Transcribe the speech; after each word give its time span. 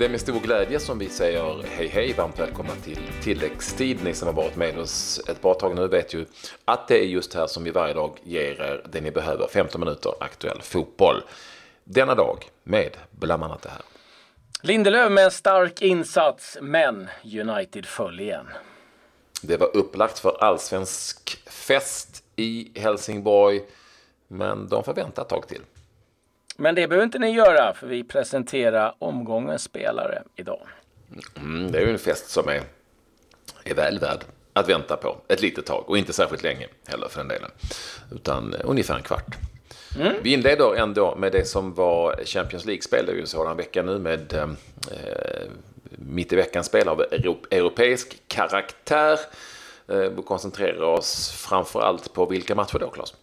Det 0.00 0.06
är 0.06 0.10
med 0.10 0.20
stor 0.20 0.40
glädje 0.40 0.80
som 0.80 0.98
vi 0.98 1.08
säger 1.08 1.64
hej 1.68 1.86
hej, 1.86 2.12
varmt 2.12 2.38
välkomna 2.38 2.72
till 2.84 2.98
tilläggstid. 3.22 4.04
Ni 4.04 4.14
som 4.14 4.28
har 4.28 4.34
varit 4.34 4.56
med 4.56 4.78
oss 4.78 5.20
ett 5.28 5.42
bra 5.42 5.54
tag 5.54 5.74
nu 5.76 5.88
vet 5.88 6.14
ju 6.14 6.26
att 6.64 6.88
det 6.88 6.98
är 6.98 7.04
just 7.04 7.34
här 7.34 7.46
som 7.46 7.64
vi 7.64 7.70
varje 7.70 7.94
dag 7.94 8.18
ger 8.22 8.60
er 8.60 8.86
det 8.92 9.00
ni 9.00 9.10
behöver, 9.10 9.48
15 9.48 9.80
minuter 9.80 10.12
aktuell 10.20 10.62
fotboll. 10.62 11.22
Denna 11.84 12.14
dag 12.14 12.44
med 12.62 12.96
bland 13.10 13.44
annat 13.44 13.62
det 13.62 13.68
här. 13.68 13.82
Lindelöf 14.62 15.12
med 15.12 15.24
en 15.24 15.30
stark 15.30 15.82
insats, 15.82 16.58
men 16.60 17.08
United 17.24 17.86
föll 17.86 18.20
igen. 18.20 18.46
Det 19.42 19.56
var 19.56 19.76
upplagt 19.76 20.18
för 20.18 20.44
allsvensk 20.44 21.50
fest 21.50 22.24
i 22.36 22.80
Helsingborg, 22.80 23.60
men 24.28 24.68
de 24.68 24.84
får 24.84 24.94
vänta 24.94 25.22
ett 25.22 25.28
tag 25.28 25.48
till. 25.48 25.62
Men 26.60 26.74
det 26.74 26.88
behöver 26.88 27.04
inte 27.04 27.18
ni 27.18 27.30
göra, 27.30 27.74
för 27.74 27.86
vi 27.86 28.04
presenterar 28.04 28.94
omgångens 28.98 29.62
spelare 29.62 30.22
idag. 30.36 30.66
Mm, 31.36 31.72
det 31.72 31.78
är 31.78 31.82
ju 31.82 31.92
en 31.92 31.98
fest 31.98 32.30
som 32.30 32.48
är, 32.48 32.62
är 33.64 33.74
väl 33.74 33.98
värd 33.98 34.24
att 34.52 34.68
vänta 34.68 34.96
på 34.96 35.16
ett 35.28 35.42
litet 35.42 35.66
tag 35.66 35.84
och 35.86 35.98
inte 35.98 36.12
särskilt 36.12 36.42
länge 36.42 36.66
heller 36.86 37.08
för 37.08 37.18
den 37.18 37.28
delen. 37.28 37.50
Utan 38.12 38.54
ungefär 38.54 38.96
en 38.96 39.02
kvart. 39.02 39.36
Mm. 39.98 40.14
Vi 40.22 40.32
inleder 40.32 40.74
ändå 40.74 41.16
med 41.16 41.32
det 41.32 41.44
som 41.44 41.74
var 41.74 42.24
Champions 42.24 42.64
League-spel. 42.64 43.06
Det 43.06 43.12
är 43.12 43.16
ju 43.16 43.20
en 43.20 43.26
sådan 43.26 43.56
vecka 43.56 43.82
nu 43.82 43.98
med 43.98 44.32
eh, 44.32 44.48
mitt 45.90 46.32
i 46.32 46.36
veckan 46.36 46.64
spel 46.64 46.88
av 46.88 47.00
europeisk 47.50 48.22
karaktär. 48.28 49.18
Eh, 49.88 49.96
vi 49.96 50.22
koncentrerar 50.26 50.82
oss 50.82 51.30
framför 51.30 51.80
allt 51.80 52.12
på 52.12 52.26
vilka 52.26 52.54
matcher 52.54 52.78
då, 52.78 52.90
Claes? 52.90 53.14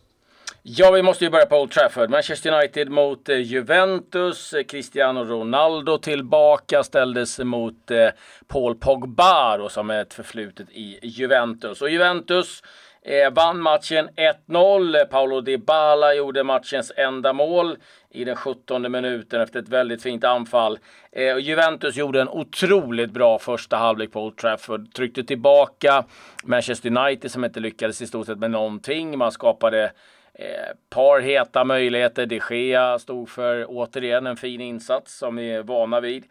Ja, 0.63 0.91
vi 0.91 1.01
måste 1.01 1.23
ju 1.23 1.29
börja 1.29 1.45
på 1.45 1.61
Old 1.61 1.71
Trafford. 1.71 2.09
Manchester 2.09 2.51
United 2.51 2.89
mot 2.89 3.29
eh, 3.29 3.37
Juventus. 3.37 4.53
Cristiano 4.67 5.23
Ronaldo 5.23 5.97
tillbaka 5.97 6.83
ställdes 6.83 7.39
mot 7.39 7.91
eh, 7.91 8.09
Paul 8.47 8.75
Pogba 8.75 9.57
då, 9.57 9.69
som 9.69 9.89
är 9.89 10.01
ett 10.01 10.13
förflutet 10.13 10.67
i 10.71 10.99
Juventus. 11.01 11.81
Och 11.81 11.89
Juventus 11.89 12.63
eh, 13.01 13.31
vann 13.31 13.61
matchen 13.61 14.09
1-0. 14.49 15.05
Paolo 15.05 15.41
Dybala 15.41 16.13
gjorde 16.13 16.43
matchens 16.43 16.91
enda 16.97 17.33
mål 17.33 17.77
i 18.09 18.23
den 18.23 18.35
17 18.35 18.91
minuten 18.91 19.41
efter 19.41 19.59
ett 19.59 19.69
väldigt 19.69 20.03
fint 20.03 20.23
anfall. 20.23 20.79
Eh, 21.11 21.37
Juventus 21.37 21.95
gjorde 21.95 22.21
en 22.21 22.29
otroligt 22.29 23.11
bra 23.11 23.39
första 23.39 23.77
halvlek 23.77 24.11
på 24.11 24.23
Old 24.23 24.37
Trafford. 24.37 24.93
Tryckte 24.93 25.23
tillbaka 25.23 26.03
Manchester 26.43 26.97
United 26.97 27.31
som 27.31 27.45
inte 27.45 27.59
lyckades 27.59 28.01
i 28.01 28.07
stort 28.07 28.25
sett 28.25 28.39
med 28.39 28.51
någonting. 28.51 29.17
Man 29.17 29.31
skapade 29.31 29.91
Eh, 30.39 30.75
par 30.89 31.19
heta 31.19 31.63
möjligheter. 31.63 32.25
De 32.25 32.41
Gea 32.49 32.99
stod 32.99 33.29
för 33.29 33.65
återigen 33.67 34.27
en 34.27 34.37
fin 34.37 34.61
insats 34.61 35.17
som 35.17 35.35
vi 35.35 35.51
är 35.51 35.63
vana 35.63 35.99
vid. 35.99 36.25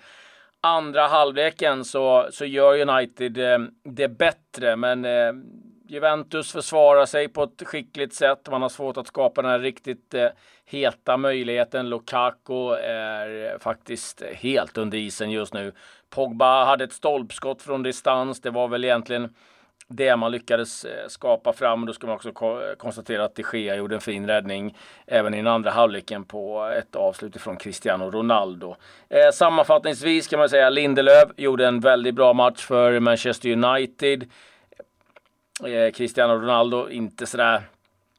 Andra 0.61 1.07
halvleken 1.07 1.85
så, 1.85 2.29
så 2.31 2.45
gör 2.45 2.89
United 2.89 3.39
eh, 3.39 3.59
det 3.85 4.09
bättre, 4.09 4.77
men 4.77 5.05
eh, 5.05 5.33
Juventus 5.89 6.53
försvarar 6.53 7.07
sig 7.07 7.29
på 7.29 7.43
ett 7.43 7.63
skickligt 7.67 8.15
sätt. 8.15 8.49
Man 8.51 8.63
har 8.63 8.69
svårt 8.69 8.97
att 8.97 9.07
skapa 9.07 9.43
den 9.43 9.51
här 9.51 9.59
riktigt 9.59 10.15
eh, 10.15 10.29
heta 10.65 11.17
möjligheten. 11.17 11.89
Lukaku 11.89 12.71
är 12.83 13.59
faktiskt 13.59 14.23
helt 14.23 14.79
under 14.79 14.99
isen 14.99 15.31
just 15.31 15.55
nu. 15.55 15.73
Pogba 16.11 16.65
hade 16.65 16.85
ett 16.85 16.93
stolpskott 16.93 17.63
från 17.63 17.83
distans. 17.83 18.41
Det 18.41 18.51
var 18.51 18.69
väl 18.69 18.85
egentligen 18.85 19.35
det 19.89 20.17
man 20.17 20.33
lyckades 20.33 20.85
eh, 20.85 21.09
skapa 21.09 21.53
fram. 21.53 21.87
Då 21.87 21.93
ska 21.93 22.07
man 22.07 22.17
också 22.17 22.33
konstatera 22.77 23.25
att 23.25 23.35
de 23.35 23.45
Gea 23.53 23.77
gjorde 23.77 23.95
en 23.95 24.01
fin 24.01 24.27
räddning 24.27 24.77
även 25.07 25.35
i 25.35 25.37
den 25.37 25.47
andra 25.47 25.71
halvleken 25.71 26.25
på 26.25 26.65
ett 26.79 26.97
avslut 26.97 27.37
från 27.37 27.57
Cristiano 27.57 28.11
Ronaldo. 28.11 28.77
Eh, 29.09 29.31
sammanfattningsvis 29.33 30.29
kan 30.29 30.39
man 30.39 30.49
säga 30.49 30.71
Lindelöf 30.71 31.29
gjorde 31.37 31.67
en 31.67 31.81
väldigt 31.81 32.15
bra 32.15 32.33
match 32.33 32.67
för 32.67 33.01
Manchester 33.01 33.49
United. 33.49 34.31
Eh, 35.65 35.93
Cristiano 35.93 36.35
Ronaldo 36.35 36.89
inte 36.89 37.27
sådär 37.27 37.63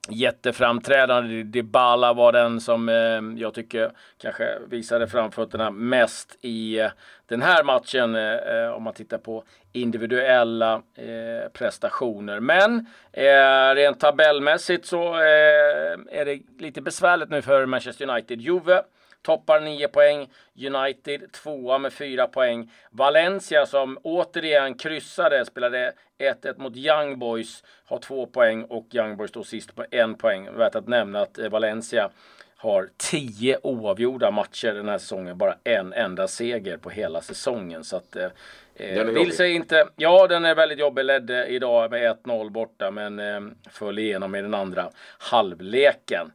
jätteframträdande. 0.09 1.43
Dybala 1.43 2.13
var 2.13 2.31
den 2.31 2.61
som 2.61 2.89
eh, 2.89 3.41
jag 3.41 3.53
tycker 3.53 3.91
kanske 4.21 4.59
visade 4.67 5.07
framfötterna 5.07 5.71
mest 5.71 6.37
i 6.41 6.79
eh, 6.79 6.89
den 7.25 7.41
här 7.41 7.63
matchen 7.63 8.15
eh, 8.15 8.33
eh, 8.33 8.69
om 8.69 8.83
man 8.83 8.93
tittar 8.93 9.17
på 9.17 9.43
individuella 9.73 10.73
eh, 10.95 11.49
prestationer. 11.53 12.39
Men 12.39 12.85
eh, 13.11 13.75
rent 13.75 13.99
tabellmässigt 13.99 14.85
så 14.85 15.15
eh, 15.15 16.19
är 16.19 16.25
det 16.25 16.39
lite 16.59 16.81
besvärligt 16.81 17.29
nu 17.29 17.41
för 17.41 17.65
Manchester 17.65 18.09
United. 18.09 18.41
Juve 18.41 18.81
toppar 19.21 19.59
9 19.59 19.87
poäng. 19.87 20.29
United 20.55 21.31
tvåa 21.31 21.77
med 21.77 21.93
4 21.93 22.27
poäng. 22.27 22.71
Valencia 22.91 23.65
som 23.65 23.97
återigen 24.03 24.73
kryssade, 24.73 25.45
spelade 25.45 25.93
1-1 26.17 26.59
mot 26.59 26.75
Young 26.75 27.19
Boys, 27.19 27.63
har 27.85 27.99
2 27.99 28.25
poäng 28.25 28.63
och 28.63 28.85
Young 28.91 29.17
Boys 29.17 29.29
står 29.29 29.43
sist 29.43 29.75
på 29.75 29.85
1 29.91 30.17
poäng. 30.17 30.49
Värt 30.57 30.75
att 30.75 30.87
nämna 30.87 31.21
att 31.21 31.39
eh, 31.39 31.49
Valencia 31.49 32.09
har 32.57 32.89
10 32.97 33.57
oavgjorda 33.63 34.31
matcher 34.31 34.73
den 34.73 34.89
här 34.89 34.97
säsongen. 34.97 35.37
Bara 35.37 35.55
en 35.63 35.93
enda 35.93 36.27
seger 36.27 36.77
på 36.77 36.89
hela 36.89 37.21
säsongen. 37.21 37.83
Så 37.83 37.97
att, 37.97 38.15
eh, 38.15 38.29
eh 38.75 39.03
vill 39.03 39.35
sig 39.35 39.51
inte. 39.51 39.87
Ja, 39.95 40.27
den 40.27 40.45
är 40.45 40.55
väldigt 40.55 40.79
jobbig. 40.79 41.05
Ledde 41.05 41.45
idag 41.45 41.91
med 41.91 42.01
1-0 42.01 42.49
borta, 42.49 42.91
men 42.91 43.19
eh, 43.19 43.41
föll 43.71 43.99
igenom 43.99 44.35
i 44.35 44.41
den 44.41 44.53
andra 44.53 44.89
halvleken. 45.17 46.31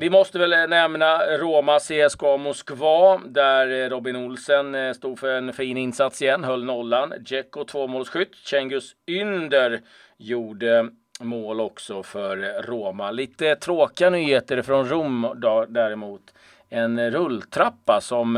Vi 0.00 0.10
måste 0.10 0.38
väl 0.38 0.52
eh, 0.52 0.66
nämna 0.66 1.18
Roma 1.18 1.78
CSKA 1.78 2.36
Moskva 2.36 3.20
där 3.26 3.82
eh, 3.82 3.88
Robin 3.88 4.16
Olsen 4.16 4.74
eh, 4.74 4.92
stod 4.92 5.18
för 5.18 5.28
en 5.28 5.52
fin 5.52 5.76
insats 5.76 6.22
igen, 6.22 6.44
höll 6.44 6.64
nollan. 6.64 7.14
Dzeko 7.20 7.64
tvåmålsskytt. 7.64 8.34
Cengus 8.34 8.96
Ynder 9.06 9.80
gjorde 10.16 10.88
mål 11.20 11.60
också 11.60 12.02
för 12.02 12.62
Roma. 12.62 13.10
Lite 13.10 13.56
tråkiga 13.56 14.10
nyheter 14.10 14.62
från 14.62 14.88
Rom 14.88 15.26
däremot. 15.68 16.34
En 16.68 17.10
rulltrappa 17.10 18.00
som 18.00 18.34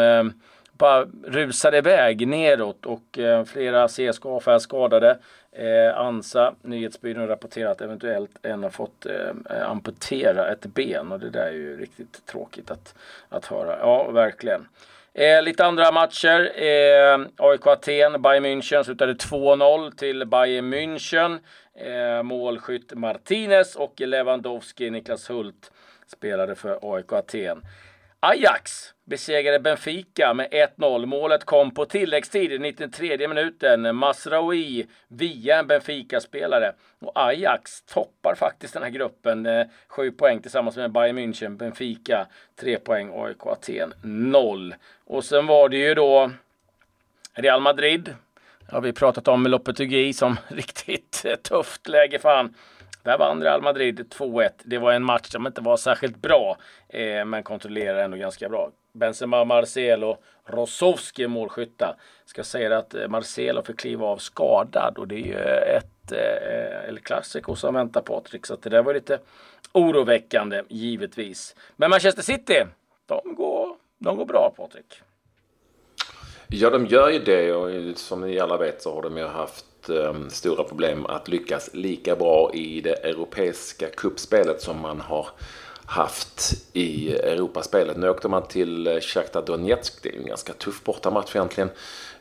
bara 0.73 1.07
rusade 1.27 1.79
iväg 1.79 2.29
neråt 2.29 2.87
och 2.87 3.19
flera 3.47 3.89
CSKA-fans 3.89 4.63
skadade. 4.63 5.19
Eh, 5.53 5.99
Ansa, 5.99 6.55
nyhetsbyrån, 6.63 7.29
rapporterar 7.29 7.71
att 7.71 7.81
eventuellt 7.81 8.31
en 8.43 8.63
har 8.63 8.71
fått 8.71 9.07
eh, 9.07 9.29
eh, 9.51 9.71
amputera 9.71 10.53
ett 10.53 10.67
ben 10.67 11.13
och 11.13 11.21
det 11.21 11.31
där 11.31 11.47
är 11.47 11.53
ju 11.53 11.77
riktigt 11.77 12.27
tråkigt 12.27 12.71
att, 12.71 12.95
att 13.29 13.47
höra. 13.47 13.79
Ja, 13.79 14.11
verkligen. 14.11 14.69
Eh, 15.15 15.43
lite 15.43 15.65
andra 15.65 15.93
matcher. 15.93 16.63
Eh, 16.63 17.21
AIK 17.37 17.67
Aten, 17.67 18.23
Bayern 18.23 18.45
München 18.45 18.83
slutade 18.83 19.13
2-0 19.13 19.97
till 19.97 20.27
Bayern 20.27 20.75
München. 20.75 21.39
Eh, 21.75 22.23
målskytt 22.23 22.95
Martinez 22.95 23.77
och 23.77 24.01
Lewandowski, 24.01 24.91
Niklas 24.91 25.31
Hult 25.31 25.71
spelade 26.07 26.55
för 26.55 26.95
AIK 26.95 27.13
Aten. 27.13 27.63
Ajax 28.23 28.95
besegrade 29.05 29.61
Benfica 29.61 30.35
med 30.35 30.49
1-0. 30.77 31.07
Målet 31.07 31.45
kom 31.45 31.71
på 31.71 31.85
tilläggstid 31.85 32.53
i 32.53 32.59
93 32.59 33.29
minuten. 33.29 33.97
Masraoui 33.97 34.87
via 35.09 35.59
en 35.59 35.67
Benfica-spelare. 35.67 36.73
Och 36.99 37.13
Ajax 37.15 37.83
toppar 37.83 38.35
faktiskt 38.35 38.75
den 38.75 38.83
här 38.83 38.91
gruppen. 38.91 39.47
Eh, 39.47 39.67
7 39.89 40.11
poäng 40.11 40.43
tillsammans 40.43 40.77
med 40.77 40.93
Bayern 40.93 41.19
München. 41.19 41.57
Benfica 41.57 42.27
3 42.57 42.79
poäng. 42.79 43.11
AIK 43.15 43.47
Aten 43.47 43.95
0. 44.03 44.75
Och 45.05 45.25
sen 45.25 45.47
var 45.47 45.69
det 45.69 45.77
ju 45.77 45.95
då 45.95 46.31
Real 47.35 47.61
Madrid. 47.61 48.15
Har 48.69 48.81
vi 48.81 48.93
pratat 48.93 49.29
om 49.29 49.43
med 49.43 49.51
Lopetegui 49.51 50.13
som 50.13 50.37
riktigt 50.49 51.23
eh, 51.25 51.37
tufft 51.37 51.89
läge 51.89 52.19
för 52.19 52.37
han. 52.37 52.55
Där 53.03 53.19
vann 53.19 53.43
Real 53.43 53.63
Madrid 53.63 54.01
2-1. 54.19 54.51
Det 54.65 54.79
var 54.79 54.93
en 54.93 55.05
match 55.05 55.29
som 55.29 55.47
inte 55.47 55.61
var 55.61 55.77
särskilt 55.77 56.17
bra, 56.17 56.57
eh, 56.89 57.25
men 57.25 57.43
kontrollerade 57.43 58.03
ändå 58.03 58.17
ganska 58.17 58.49
bra. 58.49 58.71
Benzema, 58.93 59.45
Marcelo, 59.45 60.17
Rosowski 60.45 61.27
målskytta. 61.27 61.97
Ska 62.25 62.45
säga 62.45 62.79
att 62.79 62.95
eh, 62.95 63.09
Marcelo 63.09 63.63
fick 63.63 63.81
kliva 63.81 64.07
av 64.07 64.17
skadad 64.17 64.99
och 64.99 65.09
det 65.09 65.15
är 65.15 65.27
ju 65.27 65.35
eh, 65.35 65.77
ett 65.77 66.13
eh, 66.13 66.89
El 66.89 66.99
Clasico 66.99 67.57
som 67.57 67.75
väntar 67.75 68.01
Patrik. 68.01 68.47
Så 68.47 68.57
det 68.57 68.69
där 68.69 68.83
var 68.83 68.95
lite 68.95 69.19
oroväckande 69.73 70.63
givetvis. 70.69 71.57
Men 71.77 71.91
Manchester 71.91 72.23
City, 72.23 72.65
de 73.07 73.35
går, 73.35 73.77
de 73.99 74.17
går 74.17 74.25
bra 74.25 74.55
Patrik. 74.57 75.03
Ja, 76.49 76.71
de 76.71 76.87
gör 76.87 77.11
ju 77.11 77.19
det 77.19 77.53
och 77.53 77.99
som 77.99 78.21
ni 78.21 78.41
alla 78.41 78.57
vet 78.57 78.83
så 78.83 78.95
har 78.95 79.03
de 79.03 79.17
ju 79.17 79.27
haft 79.27 79.65
Ehm, 79.89 80.31
stora 80.31 80.65
problem 80.65 81.07
att 81.07 81.29
lyckas 81.29 81.71
lika 81.73 82.17
bra 82.17 82.55
i 82.55 82.81
det 82.81 82.95
europeiska 82.95 83.89
kuppspelet 83.89 84.63
som 84.63 84.81
man 84.81 85.01
har 85.01 85.29
haft 85.85 86.55
i 86.73 87.13
Europaspelet. 87.13 87.97
Nu 87.97 88.09
åkte 88.09 88.29
man 88.29 88.49
till 88.49 88.87
eh, 88.87 89.01
Shakhtar 89.01 89.43
Donetsk. 89.43 90.03
Det 90.03 90.09
är 90.09 90.17
en 90.17 90.27
ganska 90.27 90.53
tuff 90.53 90.85
bortamatch 90.85 91.37
egentligen. 91.37 91.71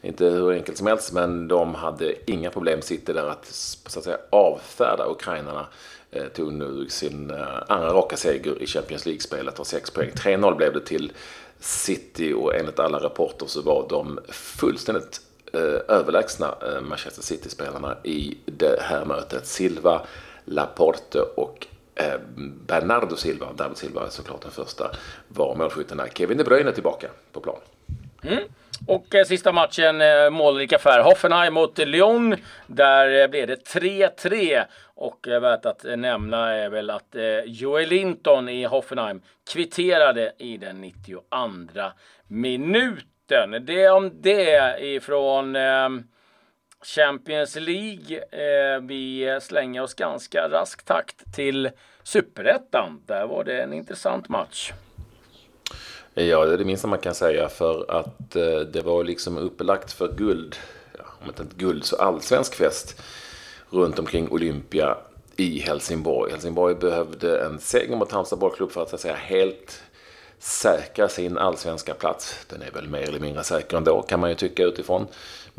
Inte 0.01 0.25
hur 0.25 0.51
enkelt 0.51 0.77
som 0.77 0.87
helst, 0.87 1.13
men 1.13 1.47
de 1.47 1.75
hade 1.75 2.31
inga 2.31 2.49
problem 2.49 2.81
sitter 2.81 3.13
där 3.13 3.27
att, 3.27 3.45
så 3.45 3.99
att 3.99 4.05
säga, 4.05 4.17
avfärda 4.29 5.05
ukrainarna. 5.11 5.67
Eh, 6.11 6.25
tog 6.25 6.53
nu 6.53 6.85
sin 6.89 7.31
eh, 7.31 7.57
andra 7.67 7.93
raka 7.93 8.17
seger 8.17 8.61
i 8.61 8.67
Champions 8.67 9.05
League-spelet, 9.05 9.57
har 9.57 9.65
sex 9.65 9.91
poäng. 9.91 10.11
3-0 10.15 10.55
blev 10.55 10.73
det 10.73 10.85
till 10.85 11.11
City 11.59 12.33
och 12.33 12.55
enligt 12.55 12.79
alla 12.79 12.99
rapporter 12.99 13.45
så 13.45 13.61
var 13.61 13.85
de 13.89 14.19
fullständigt 14.29 15.21
Eh, 15.53 15.95
överlägsna 15.95 16.55
eh, 16.61 16.81
Manchester 16.81 17.21
City-spelarna 17.21 17.97
i 18.03 18.37
det 18.45 18.81
här 18.81 19.05
mötet. 19.05 19.45
Silva, 19.45 20.01
Laporte 20.45 21.19
och 21.19 21.67
eh, 21.95 22.19
Bernardo 22.67 23.15
Silva, 23.15 23.53
David 23.53 23.77
Silva 23.77 24.05
är 24.05 24.09
såklart 24.09 24.41
den 24.41 24.51
första, 24.51 24.91
var 25.27 25.55
målskyttarna. 25.55 26.07
Kevin 26.07 26.37
De 26.37 26.43
Bruyne 26.43 26.71
tillbaka 26.71 27.07
på 27.31 27.39
plan. 27.39 27.59
Mm. 28.23 28.43
Och 28.87 29.15
eh, 29.15 29.25
sista 29.25 29.51
matchen, 29.51 30.01
eh, 30.01 30.29
målrik 30.29 30.73
affär. 30.73 31.03
Hoffenheim 31.03 31.53
mot 31.53 31.77
Lyon. 31.77 32.35
Där 32.67 33.21
eh, 33.21 33.27
blev 33.27 33.47
det 33.47 33.67
3-3. 33.67 34.65
Och 34.83 35.27
eh, 35.27 35.41
värt 35.41 35.65
att 35.65 35.85
nämna 35.97 36.51
är 36.51 36.69
väl 36.69 36.89
att 36.89 37.15
eh, 37.15 37.39
Joel 37.45 37.89
Linton 37.89 38.49
i 38.49 38.63
Hoffenheim 38.63 39.21
kvitterade 39.53 40.33
i 40.37 40.57
den 40.57 40.81
92 40.81 41.21
minuten. 42.27 43.05
Det 43.29 43.89
om 43.89 44.21
det 44.21 44.79
ifrån 44.79 45.55
eh, 45.55 45.89
Champions 46.81 47.55
League. 47.55 48.17
Eh, 48.17 48.81
vi 48.81 49.37
slänger 49.41 49.83
oss 49.83 49.93
ganska 49.93 50.49
rask 50.49 50.85
takt 50.85 51.35
till 51.35 51.69
Superettan. 52.03 53.01
Där 53.05 53.27
var 53.27 53.43
det 53.43 53.61
en 53.61 53.73
intressant 53.73 54.29
match. 54.29 54.71
Ja, 56.13 56.45
det 56.45 56.53
är 56.53 56.57
det 56.57 56.65
minsta 56.65 56.87
man 56.87 56.99
kan 56.99 57.15
säga 57.15 57.49
för 57.49 57.91
att 57.91 58.35
eh, 58.35 58.59
det 58.59 58.81
var 58.81 59.03
liksom 59.03 59.37
upplagt 59.37 59.91
för 59.91 60.13
guld, 60.13 60.55
ja, 60.97 61.03
om 61.21 61.27
inte 61.27 61.43
ett 61.43 61.55
guld 61.55 61.85
så 61.85 61.95
allsvensk 61.95 62.55
fest 62.55 63.01
runt 63.69 63.99
omkring 63.99 64.29
Olympia 64.31 64.97
i 65.35 65.59
Helsingborg. 65.59 66.31
Helsingborg 66.31 66.75
behövde 66.75 67.45
en 67.45 67.59
seger 67.59 67.95
mot 67.95 68.11
Halmstad 68.11 68.39
bollklubb 68.39 68.71
för 68.71 68.81
att, 68.81 68.89
så 68.89 68.95
att 68.95 69.01
säga 69.01 69.15
helt 69.15 69.83
säkra 70.39 71.09
sin 71.09 71.37
allsvenska 71.37 71.93
plats. 71.93 72.45
Den 72.49 72.61
är 72.61 72.71
väl 72.71 72.87
mer 72.87 73.01
eller 73.01 73.19
mindre 73.19 73.43
säker 73.43 73.77
ändå 73.77 74.01
kan 74.01 74.19
man 74.19 74.29
ju 74.29 74.35
tycka 74.35 74.63
utifrån 74.63 75.07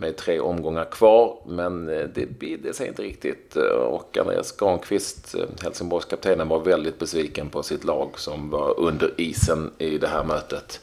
med 0.00 0.16
tre 0.16 0.40
omgångar 0.40 0.84
kvar. 0.84 1.38
Men 1.46 1.88
eh, 1.88 2.06
det 2.14 2.26
bidde 2.26 2.74
sig 2.74 2.88
inte 2.88 3.02
riktigt 3.02 3.56
eh, 3.56 3.62
och 3.62 4.18
Andreas 4.18 4.52
Granqvist, 4.52 5.34
eh, 5.34 5.44
Helsingborgskaptenen, 5.62 6.48
var 6.48 6.60
väldigt 6.60 6.98
besviken 6.98 7.50
på 7.50 7.62
sitt 7.62 7.84
lag 7.84 8.18
som 8.18 8.50
var 8.50 8.80
under 8.80 9.14
isen 9.16 9.70
i 9.78 9.98
det 9.98 10.08
här 10.08 10.24
mötet. 10.24 10.80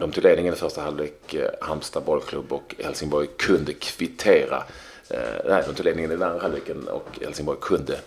De 0.00 0.12
tog 0.12 0.24
ledningen 0.24 0.54
i 0.54 0.56
första 0.56 0.80
halvlek, 0.80 1.36
Halmstad 1.60 2.02
bollklubb 2.02 2.52
och 2.52 2.74
Helsingborg 2.78 3.26
kunde 3.36 3.72
kvittera. 3.72 4.62
Nej, 5.44 5.62
de 5.66 5.74
tog 5.74 5.84
ledningen 5.84 6.10
i 6.10 6.14
den 6.14 6.22
andra 6.22 6.42
halvleken 6.42 6.88
och 6.88 7.08
Helsingborg 7.20 7.58
kunde 7.60 7.98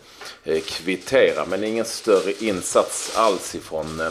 kvittera. 0.65 1.45
Men 1.45 1.63
ingen 1.63 1.85
större 1.85 2.31
insats 2.39 3.17
alls 3.17 3.55
ifrån 3.55 4.01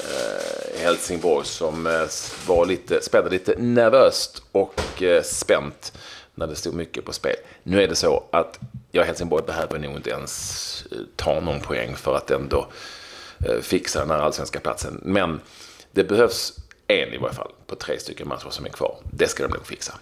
Eh, 0.00 0.80
Helsingborg 0.80 1.46
som 1.46 1.86
eh, 1.86 2.06
var 2.46 2.66
lite, 2.66 3.02
spelade 3.02 3.30
lite 3.30 3.54
nervöst 3.58 4.42
och 4.52 5.02
eh, 5.02 5.22
spänt 5.22 5.92
när 6.34 6.46
det 6.46 6.56
stod 6.56 6.74
mycket 6.74 7.04
på 7.04 7.12
spel. 7.12 7.36
Nu 7.62 7.82
är 7.82 7.88
det 7.88 7.94
så 7.94 8.24
att 8.30 8.58
jag 8.90 9.04
Helsingborg 9.04 9.44
behöver 9.46 9.78
nog 9.78 9.96
inte 9.96 10.10
ens 10.10 10.84
ta 11.16 11.40
någon 11.40 11.60
poäng 11.60 11.96
för 11.96 12.16
att 12.16 12.30
ändå 12.30 12.66
fixa 13.60 14.00
den 14.00 14.10
här 14.10 14.18
allsvenska 14.18 14.60
platsen. 14.60 15.00
Men 15.02 15.40
det 15.92 16.04
behövs 16.04 16.52
en 16.86 17.14
i 17.14 17.18
varje 17.18 17.34
fall 17.34 17.52
på 17.66 17.74
tre 17.74 17.98
stycken 17.98 18.28
matcher 18.28 18.50
som 18.50 18.64
är 18.64 18.70
kvar. 18.70 18.96
Det 19.10 19.28
ska 19.28 19.42
de 19.42 19.54
nog 19.54 19.66
fixa. 19.66 19.94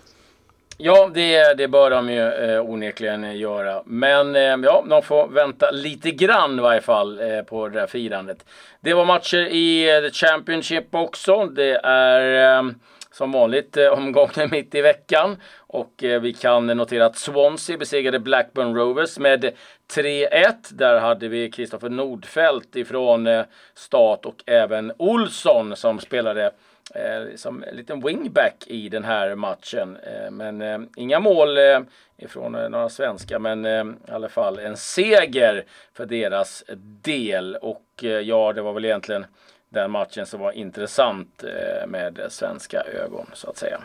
Ja, 0.82 1.10
det, 1.14 1.54
det 1.54 1.68
bör 1.68 1.90
de 1.90 2.10
ju 2.10 2.32
eh, 2.32 2.60
onekligen 2.70 3.38
göra. 3.38 3.82
Men 3.86 4.36
eh, 4.36 4.42
ja, 4.42 4.84
de 4.88 5.02
får 5.02 5.28
vänta 5.28 5.70
lite 5.70 6.10
grann 6.10 6.58
i 6.58 6.62
varje 6.62 6.80
fall 6.80 7.20
eh, 7.20 7.42
på 7.42 7.68
det 7.68 7.80
där 7.80 7.86
firandet. 7.86 8.44
Det 8.80 8.94
var 8.94 9.04
matcher 9.04 9.38
i 9.38 9.96
eh, 9.96 10.00
The 10.00 10.10
Championship 10.10 10.94
också. 10.94 11.46
Det 11.46 11.80
är 11.84 12.58
eh, 12.58 12.70
som 13.12 13.32
vanligt 13.32 13.76
eh, 13.76 13.88
omgången 13.88 14.48
mitt 14.50 14.74
i 14.74 14.80
veckan. 14.80 15.36
Och 15.56 16.04
eh, 16.04 16.20
vi 16.20 16.32
kan 16.32 16.66
notera 16.66 17.06
att 17.06 17.18
Swansea 17.18 17.76
besegrade 17.76 18.18
Blackburn 18.18 18.74
Rovers 18.74 19.18
med 19.18 19.52
3-1. 19.94 20.54
Där 20.70 21.00
hade 21.00 21.28
vi 21.28 21.50
Kristoffer 21.50 21.88
Nordfeldt 21.88 22.76
ifrån 22.76 23.26
eh, 23.26 23.44
start 23.74 24.24
och 24.24 24.42
även 24.46 24.92
Olsson 24.96 25.76
som 25.76 25.98
spelade 25.98 26.50
eh, 26.94 27.36
som 27.36 27.64
en 27.64 27.76
liten 27.76 28.00
wingback 28.00 28.64
i 28.66 28.88
den 28.88 29.04
här 29.04 29.34
matchen. 29.34 29.96
Eh, 29.96 30.30
men 30.30 30.62
eh, 30.62 30.78
inga 30.96 31.20
mål 31.20 31.58
eh, 31.58 31.80
ifrån 32.16 32.54
eh, 32.54 32.68
några 32.68 32.88
svenska, 32.88 33.38
men 33.38 33.64
eh, 33.64 33.84
i 34.08 34.10
alla 34.10 34.28
fall 34.28 34.58
en 34.58 34.76
seger 34.76 35.64
för 35.92 36.06
deras 36.06 36.64
del. 37.02 37.56
Och 37.56 37.84
eh, 38.02 38.08
ja, 38.08 38.52
det 38.52 38.62
var 38.62 38.72
väl 38.72 38.84
egentligen 38.84 39.26
den 39.68 39.90
matchen 39.90 40.26
som 40.26 40.40
var 40.40 40.52
intressant 40.52 41.44
eh, 41.44 41.86
med 41.86 42.20
svenska 42.28 42.80
ögon 42.80 43.26
så 43.32 43.50
att 43.50 43.56
säga. 43.56 43.80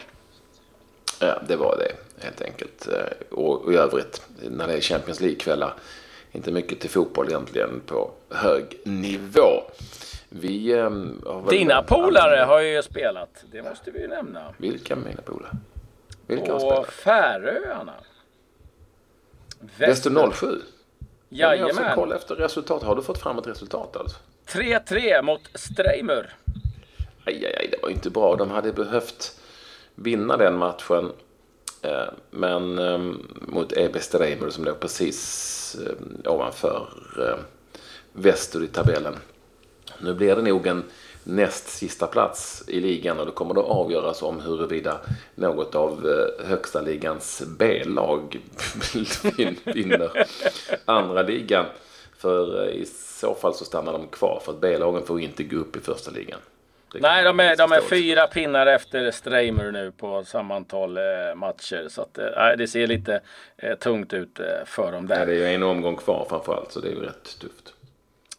Ja, 1.19 1.41
det 1.47 1.55
var 1.55 1.77
det 1.77 2.23
helt 2.25 2.41
enkelt. 2.41 2.87
Eh, 2.87 3.37
och, 3.37 3.65
och 3.65 3.73
i 3.73 3.75
övrigt, 3.75 4.21
när 4.49 4.67
det 4.67 4.73
är 4.73 4.81
Champions 4.81 5.21
League-kvällar, 5.21 5.73
inte 6.31 6.51
mycket 6.51 6.79
till 6.79 6.89
fotboll 6.89 7.27
egentligen 7.27 7.81
på 7.85 8.11
hög 8.29 8.79
nivå. 8.85 9.63
Vi, 10.29 10.73
um, 10.73 11.21
Dina 11.49 11.83
polare 11.83 12.43
har 12.43 12.59
ju 12.59 12.83
spelat. 12.83 13.43
Det 13.51 13.61
måste 13.61 13.91
vi 13.91 14.01
ju 14.01 14.07
nämna. 14.07 14.53
Vilka 14.57 14.95
mina 14.95 15.21
polare? 15.21 15.51
Vilka 16.27 16.53
har 16.53 16.59
spelat? 16.59 16.87
Färöarna. 16.87 17.93
Väster 19.77 20.31
07? 20.31 20.61
Jajamän. 21.29 21.83
Jag 21.83 21.95
kolla 21.95 22.15
efter 22.15 22.35
resultat. 22.35 22.83
Har 22.83 22.95
du 22.95 23.01
fått 23.01 23.17
fram 23.17 23.37
ett 23.37 23.47
resultat 23.47 23.97
alltså? 23.97 24.17
3-3 24.47 25.21
mot 25.21 25.41
Streimer. 25.53 26.33
Aj, 27.25 27.45
aj, 27.45 27.55
aj, 27.59 27.67
det 27.71 27.77
var 27.81 27.89
inte 27.89 28.09
bra. 28.09 28.35
De 28.35 28.51
hade 28.51 28.71
behövt 28.71 29.39
vinna 29.95 30.37
den 30.37 30.57
matchen. 30.57 31.11
Eh, 31.81 32.07
men 32.31 32.79
ehm, 32.79 33.27
mot 33.47 33.73
EB 33.73 34.01
Streimer 34.01 34.49
som 34.49 34.65
låg 34.65 34.79
precis 34.79 35.77
eh, 35.85 36.31
ovanför 36.31 36.87
eh, 37.19 37.39
väster 38.13 38.63
i 38.63 38.67
tabellen. 38.67 39.15
Nu 39.99 40.13
blir 40.13 40.35
det 40.35 40.41
nog 40.41 40.67
en 40.67 40.83
näst 41.23 41.69
sista 41.69 42.07
plats 42.07 42.63
i 42.67 42.79
ligan 42.79 43.19
och 43.19 43.25
det 43.25 43.31
kommer 43.31 43.59
att 43.59 43.65
avgöras 43.65 44.21
om 44.21 44.39
huruvida 44.39 44.99
något 45.35 45.75
av 45.75 45.91
eh, 45.91 46.47
högsta 46.47 46.81
ligans 46.81 47.43
B-lag 47.59 48.39
vinner 49.63 50.27
andra 50.85 51.21
ligan. 51.21 51.65
För 52.17 52.63
eh, 52.63 52.75
i 52.75 52.85
så 53.19 53.35
fall 53.35 53.53
så 53.53 53.65
stannar 53.65 53.93
de 53.93 54.07
kvar 54.07 54.41
för 54.45 54.51
att 54.51 54.61
B-lagen 54.61 55.05
får 55.05 55.21
inte 55.21 55.43
gå 55.43 55.57
upp 55.57 55.75
i 55.75 55.79
första 55.79 56.11
ligan. 56.11 56.39
Nej, 56.99 57.23
de 57.23 57.39
är, 57.39 57.55
de 57.55 57.71
är 57.71 57.81
fyra 57.81 58.27
pinnar 58.27 58.67
efter 58.67 59.11
Streimer 59.11 59.71
nu 59.71 59.91
på 59.91 60.23
sammantal 60.23 60.97
eh, 60.97 61.03
matcher. 61.35 61.87
Så 61.89 62.01
att, 62.01 62.17
eh, 62.17 62.57
det 62.57 62.67
ser 62.67 62.87
lite 62.87 63.21
eh, 63.57 63.75
tungt 63.75 64.13
ut 64.13 64.39
för 64.65 64.91
dem 64.91 65.07
där. 65.07 65.17
Nej, 65.17 65.25
det 65.25 65.33
är 65.33 65.49
ju 65.49 65.55
en 65.55 65.63
omgång 65.63 65.95
kvar 65.95 66.25
framförallt 66.29 66.71
så 66.71 66.79
det 66.79 66.87
är 66.87 66.91
ju 66.91 67.01
rätt 67.01 67.39
tufft. 67.39 67.73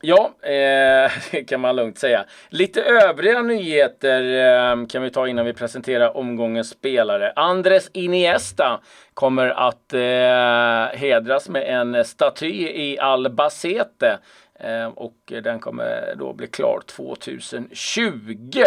Ja, 0.09 0.31
eh, 0.43 1.13
det 1.31 1.45
kan 1.49 1.61
man 1.61 1.77
lugnt 1.77 1.99
säga. 1.99 2.25
Lite 2.49 2.83
övriga 2.83 3.43
nyheter 3.43 4.23
eh, 4.23 4.87
kan 4.87 5.03
vi 5.03 5.11
ta 5.11 5.29
innan 5.29 5.47
vi 5.47 5.53
presenterar 5.53 6.17
omgångens 6.17 6.69
spelare. 6.71 7.33
Andres 7.37 7.91
Iniesta 7.93 8.81
kommer 9.15 9.49
att 9.49 9.93
eh, 9.93 10.99
hedras 10.99 11.49
med 11.49 11.63
en 11.63 12.05
staty 12.05 12.69
i 12.69 12.99
Albacete 12.99 14.19
eh, 14.61 14.87
och 14.87 15.33
den 15.43 15.61
kommer 15.61 16.15
då 16.17 16.33
bli 16.33 16.47
klar 16.47 16.81
2020. 16.87 18.63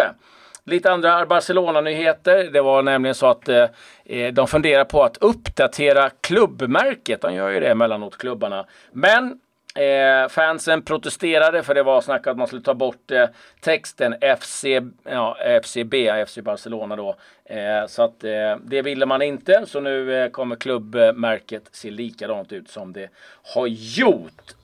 Lite 0.64 0.92
andra 0.92 1.26
Barcelona-nyheter. 1.26 2.44
Det 2.44 2.60
var 2.60 2.82
nämligen 2.82 3.14
så 3.14 3.26
att 3.26 3.48
eh, 3.48 3.66
eh, 4.04 4.32
de 4.32 4.46
funderar 4.46 4.84
på 4.84 5.02
att 5.02 5.16
uppdatera 5.16 6.10
klubbmärket. 6.20 7.20
De 7.20 7.34
gör 7.34 7.50
ju 7.50 7.60
det 7.60 7.70
emellanåt, 7.70 8.18
klubbarna. 8.18 8.66
Men 8.92 9.38
Eh, 9.74 10.28
fansen 10.28 10.82
protesterade 10.82 11.62
för 11.62 11.74
det 11.74 11.82
var 11.82 12.00
snack 12.00 12.26
att 12.26 12.36
man 12.36 12.46
skulle 12.46 12.62
ta 12.62 12.74
bort 12.74 13.10
eh, 13.10 13.26
texten 13.60 14.14
FC, 14.40 14.64
ja, 15.04 15.36
FCB, 15.62 16.24
FC 16.26 16.38
Barcelona 16.38 16.96
då. 16.96 17.16
Eh, 17.44 17.86
så 17.86 18.02
att 18.02 18.24
eh, 18.24 18.56
det 18.64 18.82
ville 18.82 19.06
man 19.06 19.22
inte. 19.22 19.64
Så 19.66 19.80
nu 19.80 20.14
eh, 20.14 20.30
kommer 20.30 20.56
klubbmärket 20.56 21.62
se 21.72 21.90
likadant 21.90 22.52
ut 22.52 22.70
som 22.70 22.92
det 22.92 23.08
har 23.54 23.66
gjort. 23.66 24.54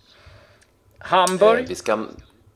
Hamburg. 0.98 1.60
Eh, 1.60 1.68
vi 1.68 1.74
ska... 1.74 1.98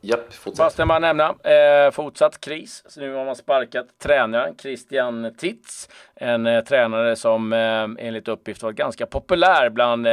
Japp, 0.02 0.34
fortsätt. 0.34 0.64
Måste 0.64 0.84
man 0.84 1.02
nämna. 1.02 1.34
Eh, 1.44 1.90
fortsatt 1.90 2.40
kris. 2.40 2.84
Så 2.86 3.00
nu 3.00 3.14
har 3.14 3.24
man 3.24 3.36
sparkat 3.36 3.86
tränaren 4.02 4.56
Christian 4.58 5.34
Titz. 5.38 5.88
En 6.14 6.64
tränare 6.64 7.16
som 7.16 7.52
enligt 7.98 8.28
uppgift 8.28 8.62
var 8.62 8.72
ganska 8.72 9.06
populär 9.06 9.70
bland 9.70 10.06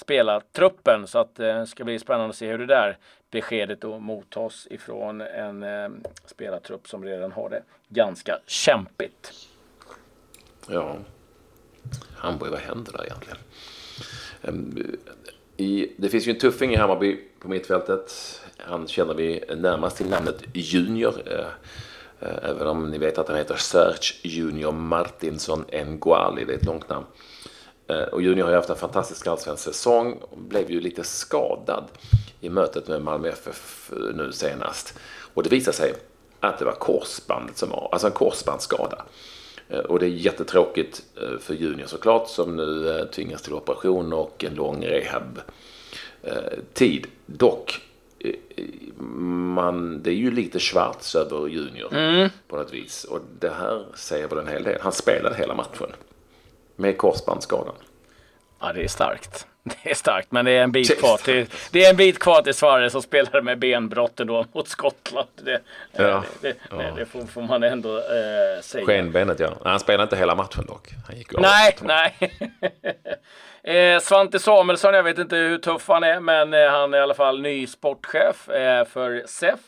spelartruppen. 0.00 1.06
Så 1.06 1.18
att 1.18 1.40
eh, 1.40 1.58
det 1.58 1.66
ska 1.66 1.84
bli 1.84 1.98
spännande 1.98 2.30
att 2.30 2.36
se 2.36 2.50
hur 2.50 2.58
det 2.58 2.66
där 2.66 2.98
beskedet 3.30 3.80
då 3.80 3.98
mottas 3.98 4.66
ifrån 4.70 5.20
en 5.20 5.62
eh, 5.62 5.88
spelartrupp 6.26 6.88
som 6.88 7.04
redan 7.04 7.32
har 7.32 7.50
det 7.50 7.62
ganska 7.88 8.38
kämpigt. 8.46 9.32
Ja, 10.68 10.96
Hamburg, 12.16 12.50
vad 12.50 12.60
händer 12.60 12.92
där 12.92 13.04
egentligen? 13.04 13.38
Ehm, 14.42 14.96
I, 15.56 15.92
det 15.96 16.08
finns 16.08 16.26
ju 16.26 16.32
en 16.32 16.38
tuffing 16.38 16.72
i 16.72 16.76
Hammarby 16.76 17.20
på 17.40 17.48
mittfältet. 17.48 18.40
Han 18.56 18.86
känner 18.86 19.14
vi 19.14 19.44
närmast 19.56 19.96
till 19.96 20.08
namnet 20.08 20.42
Junior. 20.52 21.14
Eh, 21.26 21.46
eh, 22.20 22.50
även 22.50 22.66
om 22.66 22.90
ni 22.90 22.98
vet 22.98 23.18
att 23.18 23.28
han 23.28 23.36
heter 23.36 23.56
Serge 23.56 24.14
Junior 24.22 24.72
Martinsson 24.72 25.64
Nguali. 25.86 26.44
Det 26.44 26.52
är 26.52 26.56
ett 26.56 26.66
långt 26.66 26.88
namn. 26.88 27.06
Eh, 27.88 28.02
och 28.02 28.22
Junior 28.22 28.44
har 28.44 28.50
ju 28.50 28.56
haft 28.56 28.70
en 28.70 28.76
fantastisk 28.76 29.26
allsvensk 29.26 29.62
säsong 29.62 30.22
blev 30.36 30.70
ju 30.70 30.80
lite 30.80 31.04
skadad 31.04 31.84
i 32.40 32.48
mötet 32.48 32.88
med 32.88 33.02
Malmö 33.02 33.28
FF 33.28 33.90
nu 34.14 34.32
senast. 34.32 34.98
Och 35.34 35.42
det 35.42 35.50
visade 35.50 35.76
sig 35.76 35.94
att 36.40 36.58
det 36.58 36.64
var 36.64 36.72
korsbandet 36.72 37.56
som 37.56 37.70
var, 37.70 37.88
alltså 37.92 38.06
en 38.06 38.12
korsbandsskada. 38.12 39.04
Och 39.88 39.98
det 39.98 40.06
är 40.06 40.10
jättetråkigt 40.10 41.02
för 41.40 41.54
Junior 41.54 41.86
såklart 41.86 42.28
som 42.28 42.56
nu 42.56 43.08
tvingas 43.12 43.42
till 43.42 43.52
operation 43.52 44.12
och 44.12 44.44
en 44.44 44.54
lång 44.54 44.86
rehab-tid. 44.86 45.86
Dock 47.26 47.80
man, 49.54 50.02
det 50.02 50.10
är 50.10 50.14
ju 50.14 50.30
lite 50.30 50.58
Schwarz 50.58 51.14
över 51.14 51.48
Junior 51.48 51.94
mm. 51.94 52.30
på 52.48 52.56
något 52.56 52.72
vis. 52.72 53.04
Och 53.04 53.20
det 53.40 53.50
här 53.50 53.86
säger 53.94 54.28
väl 54.28 54.38
en 54.38 54.48
hel 54.48 54.62
del. 54.62 54.80
Han 54.80 54.92
spelade 54.92 55.36
hela 55.36 55.54
matchen 55.54 55.88
med 56.78 56.98
korsbandsskadan. 56.98 57.74
Ja, 58.60 58.72
det 58.72 58.84
är 58.84 58.88
starkt. 58.88 59.46
Det 59.82 59.90
är 59.90 59.94
starkt, 59.94 60.32
men 60.32 60.44
det 60.44 60.50
är 60.50 60.62
en 60.62 60.72
bit 60.72 60.98
kvar 60.98 61.16
till, 61.16 61.46
det 61.70 61.84
är 61.84 61.90
en 61.90 61.96
bit 61.96 62.18
kvar 62.18 62.42
till 62.42 62.54
Sverige 62.54 62.90
som 62.90 63.02
spelade 63.02 63.42
med 63.42 63.58
benbrotten 63.58 64.26
då 64.26 64.44
mot 64.52 64.68
Skottland. 64.68 65.28
Det, 65.34 65.60
ja. 65.92 66.24
det, 66.40 66.56
det, 66.70 66.92
det 66.96 67.06
får, 67.06 67.24
får, 67.24 67.42
man 67.42 67.62
ändå 67.62 67.96
eh, 67.96 68.62
säga. 68.62 68.86
Skenbenet, 68.86 69.40
ja. 69.40 69.54
Han 69.64 69.80
spelade 69.80 70.02
inte 70.02 70.16
hela 70.16 70.34
matchen 70.34 70.66
dock. 70.66 70.88
Han 71.06 71.16
gick 71.16 71.32
nej, 71.38 71.76
nej. 71.82 72.16
eh, 73.94 74.00
Svante 74.00 74.38
Samuelsson, 74.38 74.94
jag 74.94 75.02
vet 75.02 75.18
inte 75.18 75.36
hur 75.36 75.58
tuff 75.58 75.88
han 75.88 76.02
är, 76.02 76.20
men 76.20 76.54
eh, 76.54 76.70
han 76.70 76.94
är 76.94 76.98
i 76.98 77.00
alla 77.00 77.14
fall 77.14 77.40
ny 77.40 77.66
sportchef 77.66 78.48
eh, 78.48 78.84
för 78.84 79.22
SEF. 79.26 79.60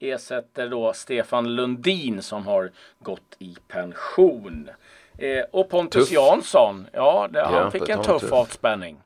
Ersätter 0.00 0.68
då 0.68 0.92
Stefan 0.92 1.54
Lundin 1.54 2.22
som 2.22 2.46
har 2.46 2.70
gått 2.98 3.36
i 3.38 3.56
pension. 3.68 4.70
Eh, 5.18 5.44
och 5.50 5.70
Pontus 5.70 6.08
tuff. 6.08 6.12
Jansson, 6.12 6.86
ja, 6.92 7.28
det, 7.32 7.42
han 7.42 7.54
ja, 7.54 7.70
fick 7.70 7.88
en 7.88 8.02
tuff, 8.02 8.20
tuff 8.20 8.32
avspänning. 8.32 8.96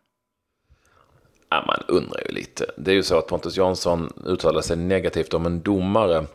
Ja, 1.49 1.65
man 1.67 1.83
undrar 1.89 2.21
ju 2.29 2.35
lite. 2.35 2.67
Det 2.77 2.91
är 2.91 2.95
ju 2.95 3.03
så 3.03 3.19
att 3.19 3.27
Pontus 3.27 3.57
Jansson 3.57 4.13
uttalade 4.27 4.63
sig 4.63 4.77
negativt 4.77 5.35
om 5.35 5.47
en 5.47 5.63
domare 5.63 6.27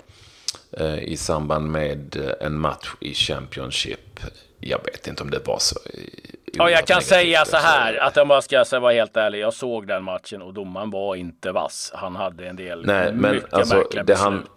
eh, 0.72 1.00
i 1.04 1.18
samband 1.18 1.72
med 1.72 2.16
eh, 2.16 2.46
en 2.48 2.60
match 2.60 2.94
i 3.00 3.14
Championship. 3.14 4.20
Jag 4.60 4.86
vet 4.86 5.08
inte 5.08 5.24
om 5.24 5.30
det 5.30 5.48
var 5.48 5.60
så. 5.60 5.80
Eh, 5.94 6.00
ja, 6.46 6.70
jag 6.70 6.88
kan 6.88 7.02
säga 7.02 7.46
så 7.46 7.58
här, 7.58 7.98
att 7.98 8.16
jag 8.16 8.28
bara 8.28 8.42
ska 8.42 8.80
vara 8.80 8.94
helt 8.94 9.18
ärlig. 9.18 9.40
Jag 9.40 9.54
såg 9.54 9.88
den 9.88 10.04
matchen 10.04 10.42
och 10.42 10.54
domaren 10.54 10.90
var 10.90 11.16
inte 11.16 11.52
vass. 11.52 11.92
Han 11.96 12.16
hade 12.16 12.48
en 12.48 12.56
del 12.56 12.86
Nej, 12.86 13.14
men 13.14 13.36
mycket 13.36 13.54
alltså, 13.54 13.76
märkliga 13.76 14.04
beslut. 14.04 14.24
Han, 14.24 14.48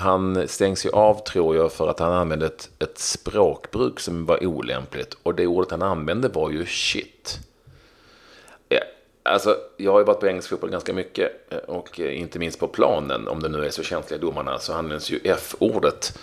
han 0.00 0.48
stängs 0.48 0.86
ju 0.86 0.90
av 0.90 1.24
tror 1.24 1.56
jag 1.56 1.72
för 1.72 1.88
att 1.88 1.98
han 1.98 2.12
använde 2.12 2.46
ett, 2.46 2.70
ett 2.78 2.98
språkbruk 2.98 4.00
som 4.00 4.26
var 4.26 4.46
olämpligt. 4.46 5.16
Och 5.22 5.34
det 5.34 5.46
ordet 5.46 5.70
han 5.70 5.82
använde 5.82 6.28
var 6.28 6.50
ju 6.50 6.66
shit. 6.66 7.40
Alltså, 9.22 9.56
jag 9.76 9.92
har 9.92 9.98
ju 9.98 10.04
varit 10.04 10.20
på 10.20 10.26
engelsk 10.26 10.48
fotboll 10.48 10.70
ganska 10.70 10.92
mycket 10.92 11.52
eh, 11.52 11.58
och 11.58 12.00
eh, 12.00 12.20
inte 12.20 12.38
minst 12.38 12.60
på 12.60 12.68
planen, 12.68 13.28
om 13.28 13.42
det 13.42 13.48
nu 13.48 13.64
är 13.64 13.70
så 13.70 13.82
känsliga 13.82 14.20
domarna, 14.20 14.58
så 14.58 14.72
används 14.72 15.10
ju 15.10 15.20
F-ordet. 15.24 16.18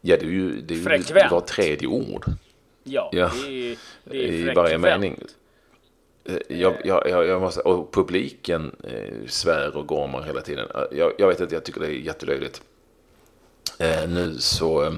Ja, 0.00 0.16
det 0.16 0.26
är 0.26 0.30
ju 0.30 0.60
det, 0.60 0.74
är 0.74 1.22
ju, 1.22 1.28
var 1.30 1.40
tredje 1.40 1.88
ord. 1.88 2.24
Ja, 2.82 3.10
ja. 3.12 3.30
det 3.44 3.72
är, 3.72 3.76
det 4.04 4.16
är 4.16 4.50
I 4.50 4.54
varje 4.54 4.78
mening. 4.78 5.24
Eh, 6.24 6.36
jag, 6.48 6.76
jag, 6.84 7.08
jag, 7.08 7.40
måste, 7.40 7.60
och 7.60 7.92
publiken 7.92 8.76
eh, 8.84 9.26
svär 9.26 9.76
och 9.76 9.86
gormar 9.86 10.22
hela 10.22 10.40
tiden. 10.40 10.68
Eh, 10.74 10.98
jag, 10.98 11.12
jag 11.18 11.28
vet 11.28 11.40
inte, 11.40 11.54
jag 11.54 11.64
tycker 11.64 11.80
det 11.80 11.86
är 11.86 11.90
jättelöjligt. 11.90 12.62
Eh, 13.78 14.08
nu 14.08 14.38
så 14.38 14.84
eh, 14.84 14.92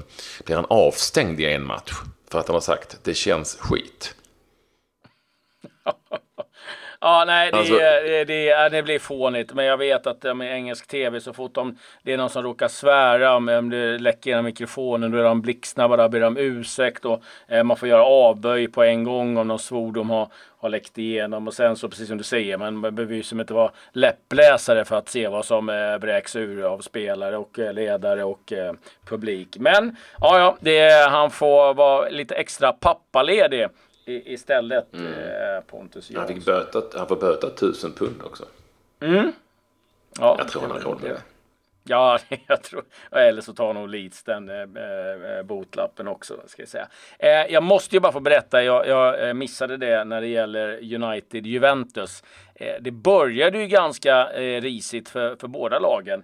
blir 0.45 0.55
han 0.55 0.65
avstängd 0.69 1.39
i 1.39 1.45
en 1.45 1.65
match 1.65 1.91
för 2.27 2.39
att 2.39 2.47
han 2.47 2.53
har 2.53 2.61
sagt 2.61 2.99
det 3.03 3.13
känns 3.13 3.55
skit. 3.55 4.15
Ja, 7.03 7.23
nej, 7.27 7.51
det, 7.51 7.57
alltså, 7.57 7.73
det, 7.73 8.25
det, 8.25 8.69
det, 8.69 8.83
blir 8.83 8.99
fånigt. 8.99 9.53
Men 9.53 9.65
jag 9.65 9.77
vet 9.77 10.07
att 10.07 10.37
med 10.37 10.55
engelsk 10.55 10.87
tv 10.87 11.21
så 11.21 11.33
fort 11.33 11.53
de, 11.53 11.77
det 12.03 12.13
är 12.13 12.17
någon 12.17 12.29
som 12.29 12.43
råkar 12.43 12.67
svära, 12.67 13.35
om 13.35 13.69
det 13.69 13.97
läcker 13.97 14.29
genom 14.29 14.45
mikrofonen, 14.45 15.11
då 15.11 15.17
är 15.17 15.23
de 15.23 15.41
blixtsnabba, 15.41 15.97
då 15.97 16.09
ber 16.09 16.19
de 16.19 16.37
ursäkt 16.37 17.05
och 17.05 17.23
eh, 17.47 17.63
man 17.63 17.77
får 17.77 17.89
göra 17.89 18.03
avböj 18.05 18.67
på 18.67 18.83
en 18.83 19.03
gång 19.03 19.37
om 19.37 19.47
någon 19.47 19.59
svordom 19.59 20.09
har, 20.09 20.27
har 20.57 20.69
läckt 20.69 20.97
igenom. 20.97 21.47
Och 21.47 21.53
sen 21.53 21.75
så, 21.75 21.89
precis 21.89 22.07
som 22.07 22.17
du 22.17 22.23
säger, 22.23 22.57
man 22.57 22.81
behöver 22.81 23.15
ju 23.15 23.23
inte 23.39 23.53
vara 23.53 23.71
läppläsare 23.91 24.85
för 24.85 24.95
att 24.95 25.09
se 25.09 25.27
vad 25.27 25.45
som 25.45 25.69
eh, 25.69 25.97
bräks 25.97 26.35
ur 26.35 26.63
av 26.63 26.79
spelare 26.79 27.37
och 27.37 27.59
eh, 27.59 27.73
ledare 27.73 28.23
och 28.23 28.53
eh, 28.53 28.73
publik. 29.05 29.57
Men 29.59 29.95
ja, 30.19 30.39
ja, 30.39 30.57
det, 30.59 31.09
han 31.09 31.31
får 31.31 31.73
vara 31.73 32.09
lite 32.09 32.35
extra 32.35 32.71
pappaledig 32.71 33.67
istället 34.05 34.93
mm. 34.93 35.13
eh, 35.13 35.61
Pontus 35.67 36.09
Jansson. 36.09 36.27
Han, 36.27 36.35
fick 36.35 36.45
böta, 36.45 36.97
han 36.97 37.07
får 37.07 37.15
böta 37.15 37.49
tusen 37.49 37.91
pund 37.91 38.21
också. 38.23 38.45
Mm. 38.99 39.31
Ja, 40.19 40.35
jag 40.37 40.47
tror 40.47 40.61
han 40.61 40.71
har 40.71 40.79
råd 40.79 41.01
med 41.01 41.11
det. 41.11 41.21
Ja, 41.83 42.19
jag 42.47 42.63
tror, 42.63 42.83
eller 43.11 43.41
så 43.41 43.53
tar 43.53 43.73
nog 43.73 43.89
Leeds 43.89 44.23
den 44.23 44.49
eh, 44.49 44.61
eh, 44.61 45.43
botlappen 45.43 46.07
också. 46.07 46.39
Ska 46.45 46.61
jag, 46.61 46.69
säga. 46.69 46.87
Eh, 47.19 47.53
jag 47.53 47.63
måste 47.63 47.95
ju 47.95 47.99
bara 47.99 48.11
få 48.11 48.19
berätta, 48.19 48.63
jag, 48.63 48.87
jag 48.87 49.27
eh, 49.27 49.33
missade 49.33 49.77
det 49.77 50.03
när 50.03 50.21
det 50.21 50.27
gäller 50.27 50.93
United 50.95 51.45
Juventus. 51.45 52.23
Eh, 52.55 52.75
det 52.81 52.91
började 52.91 53.57
ju 53.57 53.67
ganska 53.67 54.25
risigt 54.61 55.09
för, 55.09 55.35
för 55.35 55.47
båda 55.47 55.79
lagen. 55.79 56.23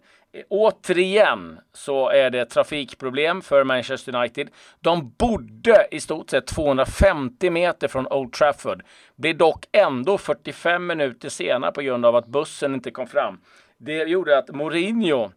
Återigen 0.49 1.59
så 1.73 2.09
är 2.09 2.29
det 2.29 2.45
trafikproblem 2.45 3.41
för 3.41 3.63
Manchester 3.63 4.15
United. 4.15 4.49
De 4.79 5.13
borde 5.17 5.87
i 5.91 5.99
stort 5.99 6.29
sett 6.29 6.47
250 6.47 7.49
meter 7.49 7.87
från 7.87 8.07
Old 8.07 8.33
Trafford. 8.33 8.83
Blir 9.15 9.33
dock 9.33 9.65
ändå 9.71 10.17
45 10.17 10.87
minuter 10.87 11.29
sena 11.29 11.71
på 11.71 11.81
grund 11.81 12.05
av 12.05 12.15
att 12.15 12.27
bussen 12.27 12.73
inte 12.73 12.91
kom 12.91 13.07
fram. 13.07 13.39
Det 13.77 14.03
gjorde 14.03 14.37
att 14.37 14.55
Mourinho 14.55 15.31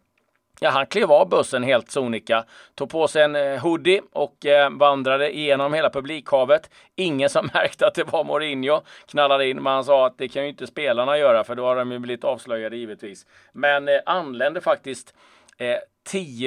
Ja, 0.63 0.71
han 0.71 0.87
klev 0.87 1.13
av 1.13 1.29
bussen 1.29 1.63
helt 1.63 1.91
sonika, 1.91 2.45
tog 2.75 2.91
på 2.91 3.09
sig 3.09 3.23
en 3.23 3.37
eh, 3.37 3.61
hoodie 3.63 4.03
och 4.13 4.47
eh, 4.47 4.71
vandrade 4.71 5.37
igenom 5.37 5.75
hela 5.75 5.91
publikhavet. 5.91 6.71
Ingen 6.97 7.31
som 7.31 7.51
märkte 7.55 7.87
att 7.87 7.95
det 7.95 8.05
var 8.05 8.25
Mourinho 8.25 8.81
knallade 9.07 9.49
in, 9.49 9.63
men 9.63 9.73
han 9.73 9.85
sa 9.85 10.07
att 10.07 10.19
det 10.19 10.29
kan 10.29 10.43
ju 10.43 10.49
inte 10.49 10.67
spelarna 10.67 11.19
göra, 11.19 11.45
för 11.45 11.55
då 11.55 11.65
har 11.65 11.77
de 11.77 11.93
ju 11.93 11.99
blivit 11.99 12.25
avslöjade 12.25 12.77
givetvis. 12.77 13.27
Men 13.53 13.89
eh, 13.89 13.95
anlände 14.07 14.61
faktiskt 14.61 15.15
eh, 15.59 15.77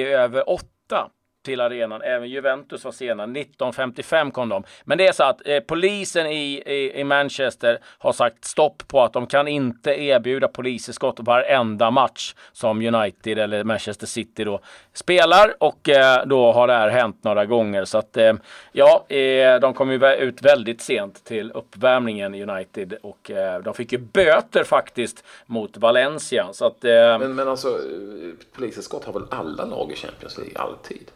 över 0.06 0.50
8 0.50 1.10
till 1.44 1.60
arenan. 1.60 2.02
Även 2.02 2.28
Juventus 2.28 2.84
var 2.84 2.92
sena. 2.92 3.26
19.55 3.26 4.30
kom 4.30 4.48
de. 4.48 4.64
Men 4.84 4.98
det 4.98 5.06
är 5.06 5.12
så 5.12 5.24
att 5.24 5.48
eh, 5.48 5.60
polisen 5.60 6.26
i, 6.26 6.62
i, 6.66 7.00
i, 7.00 7.04
Manchester 7.04 7.78
har 7.98 8.12
sagt 8.12 8.44
stopp 8.44 8.88
på 8.88 9.02
att 9.02 9.12
de 9.12 9.26
kan 9.26 9.48
inte 9.48 9.90
erbjuda 9.90 10.48
poliseskott 10.48 11.20
varenda 11.20 11.90
match 11.90 12.34
som 12.52 12.94
United 12.94 13.38
eller 13.38 13.64
Manchester 13.64 14.06
City 14.06 14.44
då 14.44 14.60
spelar 14.92 15.54
och 15.58 15.88
eh, 15.88 16.26
då 16.26 16.52
har 16.52 16.66
det 16.66 16.72
här 16.72 16.88
hänt 16.88 17.24
några 17.24 17.46
gånger. 17.46 17.84
Så 17.84 17.98
att 17.98 18.16
eh, 18.16 18.32
ja, 18.72 19.04
eh, 19.08 19.60
de 19.60 19.74
kom 19.74 19.90
ju 19.90 20.14
ut 20.14 20.42
väldigt 20.42 20.80
sent 20.80 21.24
till 21.24 21.50
uppvärmningen 21.52 22.34
i 22.34 22.42
United 22.42 22.94
och 23.02 23.30
eh, 23.30 23.62
de 23.62 23.74
fick 23.74 23.92
ju 23.92 23.98
böter 23.98 24.64
faktiskt 24.64 25.24
mot 25.46 25.76
Valencia. 25.76 26.48
Så 26.52 26.66
att, 26.66 26.84
eh, 26.84 27.18
men, 27.18 27.34
men 27.34 27.48
alltså, 27.48 27.68
eh, 27.68 28.32
poliseskott 28.52 29.04
har 29.04 29.12
väl 29.12 29.24
alla 29.30 29.64
lag 29.64 29.92
i 29.92 29.96
Champions 29.96 30.38
League 30.38 30.58
alltid? 30.58 31.10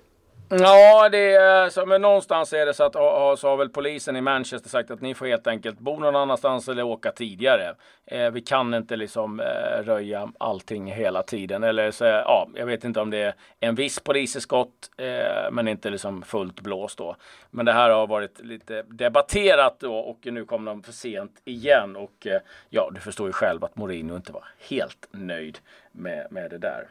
Ja, 0.50 1.08
det 1.08 1.34
är, 1.34 1.68
så, 1.68 1.86
men 1.86 2.02
någonstans 2.02 2.52
är 2.52 2.66
det 2.66 2.74
så 2.74 2.84
att 2.84 2.92
så 3.38 3.48
har 3.48 3.56
väl 3.56 3.68
polisen 3.68 4.16
i 4.16 4.20
Manchester 4.20 4.68
sagt 4.68 4.90
att 4.90 5.00
ni 5.00 5.14
får 5.14 5.26
helt 5.26 5.46
enkelt 5.46 5.78
bo 5.78 5.98
någon 5.98 6.16
annanstans 6.16 6.68
eller 6.68 6.82
åka 6.82 7.12
tidigare. 7.12 7.74
Eh, 8.06 8.30
vi 8.30 8.40
kan 8.40 8.74
inte 8.74 8.96
liksom 8.96 9.40
eh, 9.40 9.82
röja 9.82 10.32
allting 10.38 10.92
hela 10.92 11.22
tiden. 11.22 11.64
Eller 11.64 11.90
så, 11.90 12.04
ja, 12.04 12.48
jag 12.54 12.66
vet 12.66 12.84
inte 12.84 13.00
om 13.00 13.10
det 13.10 13.18
är 13.18 13.34
en 13.60 13.74
viss 13.74 14.00
poliseskott, 14.00 14.90
eh, 14.96 15.50
men 15.50 15.68
inte 15.68 15.90
liksom 15.90 16.22
fullt 16.22 16.60
blåst 16.60 16.98
då. 16.98 17.16
Men 17.50 17.66
det 17.66 17.72
här 17.72 17.90
har 17.90 18.06
varit 18.06 18.40
lite 18.40 18.82
debatterat 18.82 19.80
då 19.80 19.98
och 19.98 20.18
nu 20.22 20.44
kom 20.44 20.64
de 20.64 20.82
för 20.82 20.92
sent 20.92 21.42
igen. 21.44 21.96
Och 21.96 22.26
eh, 22.26 22.40
ja, 22.70 22.90
du 22.94 23.00
förstår 23.00 23.26
ju 23.26 23.32
själv 23.32 23.64
att 23.64 23.76
Mourinho 23.76 24.16
inte 24.16 24.32
var 24.32 24.44
helt 24.68 25.08
nöjd 25.10 25.58
med, 25.92 26.26
med 26.30 26.50
det 26.50 26.58
där. 26.58 26.86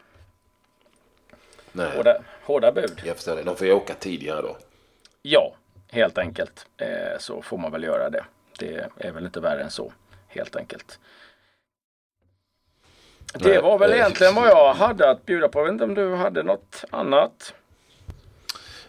Nej. 1.78 1.96
Hårda, 1.96 2.18
hårda 2.44 2.72
bud. 2.72 3.02
Jag 3.06 3.16
förstår 3.16 3.36
det. 3.36 3.44
De 3.44 3.56
får 3.56 3.68
ju 3.68 3.74
åka 3.74 3.94
tidigare 3.94 4.42
då. 4.42 4.58
Ja, 5.22 5.56
helt 5.92 6.18
enkelt. 6.18 6.66
Eh, 6.78 7.20
så 7.20 7.42
får 7.42 7.58
man 7.58 7.72
väl 7.72 7.84
göra 7.84 8.10
det. 8.10 8.26
Det 8.60 8.90
är 8.98 9.12
väl 9.12 9.26
inte 9.26 9.40
värre 9.40 9.64
än 9.64 9.72
så. 9.72 9.92
helt 10.28 10.56
enkelt. 10.56 11.00
Det 13.34 13.60
var 13.60 13.78
väl 13.80 13.94
egentligen 13.94 14.36
vad 14.36 14.48
jag 14.48 14.74
hade 14.74 15.10
att 15.10 15.26
bjuda 15.26 15.48
på. 15.48 15.60
Jag 15.60 15.64
vet 15.64 15.72
inte 15.72 15.84
om 15.84 15.94
du 15.96 16.16
hade 16.16 16.44
något 16.44 16.84
annat? 16.90 17.54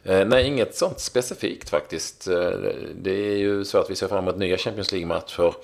Eh, 0.05 0.27
nej, 0.27 0.47
inget 0.47 0.77
sånt 0.77 1.01
specifikt 1.01 1.71
faktiskt. 1.71 2.29
Eh, 2.29 2.51
det 2.95 3.11
är 3.11 3.37
ju 3.37 3.65
så 3.65 3.79
att 3.79 3.91
vi 3.91 3.97
ser 3.97 4.09
fram 4.09 4.25
emot 4.25 4.37
nya 4.37 4.57
Champions 4.57 4.93
League-matcher. 4.93 5.55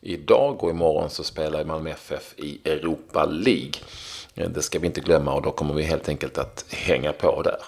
Idag 0.00 0.64
och 0.64 0.70
imorgon 0.70 1.10
så 1.10 1.24
spelar 1.24 1.64
Malmö 1.64 1.90
FF 1.90 2.34
i 2.36 2.60
Europa 2.64 3.24
League. 3.24 3.72
Eh, 4.38 4.48
det 4.48 4.62
ska 4.62 4.78
vi 4.78 4.86
inte 4.86 5.00
glömma 5.00 5.34
och 5.34 5.42
då 5.42 5.50
kommer 5.50 5.74
vi 5.74 5.82
helt 5.82 6.08
enkelt 6.08 6.38
att 6.38 6.72
hänga 6.72 7.12
på 7.12 7.42
där. 7.42 7.58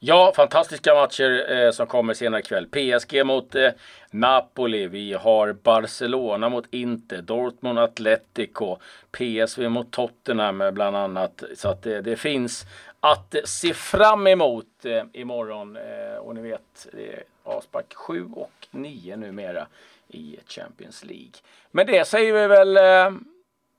Ja, 0.00 0.32
fantastiska 0.36 0.94
matcher 0.94 1.52
eh, 1.52 1.70
som 1.70 1.86
kommer 1.86 2.14
senare 2.14 2.40
ikväll. 2.40 2.66
PSG 2.66 3.26
mot 3.26 3.54
eh, 3.54 3.70
Napoli. 4.10 4.86
Vi 4.86 5.12
har 5.12 5.52
Barcelona 5.52 6.48
mot 6.48 6.64
Inter, 6.70 7.22
Dortmund 7.22 7.78
Atletico, 7.78 8.76
PSV 9.10 9.68
mot 9.68 9.90
Tottenham 9.90 10.62
bland 10.72 10.96
annat. 10.96 11.42
Så 11.56 11.68
att 11.68 11.82
det, 11.82 12.00
det 12.00 12.16
finns 12.16 12.64
att 13.00 13.34
se 13.44 13.74
fram 13.74 14.26
emot 14.26 14.84
eh, 14.84 15.02
imorgon. 15.12 15.76
Eh, 15.76 16.16
och 16.18 16.34
ni 16.34 16.40
vet, 16.40 16.86
det 16.92 17.12
är 17.12 17.22
avspark 17.44 17.94
7 17.94 18.28
och 18.34 18.66
9 18.70 19.16
numera 19.16 19.66
i 20.08 20.36
Champions 20.46 21.04
League. 21.04 21.32
Med 21.70 21.86
det 21.86 22.04
säger 22.04 22.32
vi 22.32 22.46
väl 22.46 22.76
eh, 22.76 23.18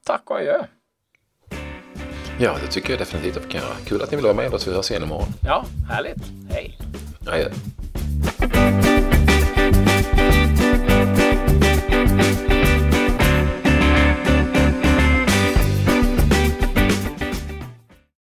tack 0.05 0.31
och 0.31 0.38
adjö. 0.38 0.63
Ja, 2.41 2.55
det 2.62 2.67
tycker 2.67 2.89
jag 2.89 3.00
definitivt 3.00 3.38
att 3.38 3.46
vi 3.46 3.50
kan 3.51 3.62
göra. 3.62 3.74
Kul 3.86 4.01
att 4.01 4.12
ni 4.12 4.17
vill 4.17 4.25
vara 4.25 4.36
med 4.36 4.53
oss. 4.53 4.67
Vi 4.67 4.74
hörs 4.74 4.91
igen 4.91 5.03
imorgon. 5.03 5.27
Ja, 5.41 5.65
härligt. 5.89 6.17
Hej. 6.50 6.77
Adjö. 7.27 7.50